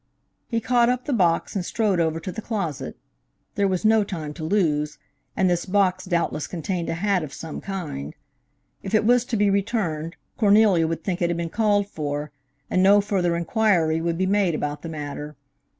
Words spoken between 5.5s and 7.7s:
box doubtless contained a hat of some